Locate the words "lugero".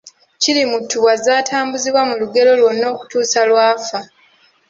2.21-2.51